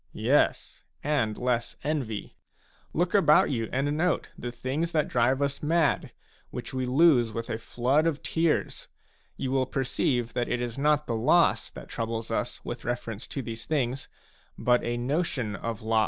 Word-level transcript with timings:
Yes, 0.31 0.81
and 1.03 1.37
less 1.37 1.75
envy. 1.83 2.35
Look 2.91 3.13
about 3.13 3.51
you 3.51 3.69
and 3.71 3.95
note 3.95 4.31
the 4.35 4.51
things 4.51 4.93
that 4.93 5.07
drive 5.07 5.43
us 5.43 5.59
madj 5.59 6.09
which 6.49 6.73
we 6.73 6.87
lose 6.87 7.31
with 7.31 7.51
a 7.51 7.59
flood 7.59 8.07
of 8.07 8.23
tears; 8.23 8.87
you 9.37 9.51
will 9.51 9.67
perceive 9.67 10.33
that 10.33 10.49
it 10.49 10.59
is 10.59 10.75
not 10.75 11.05
the 11.05 11.15
loss 11.15 11.69
that 11.69 11.87
troubles 11.87 12.31
us 12.31 12.65
with 12.65 12.81
283 12.81 13.13
Digitized 13.43 14.07
by 14.57 14.77
THE 14.77 14.87
EPISTLES 14.91 15.19
OF 15.19 15.27
SENECA 15.77 15.87
damni. 15.87 15.99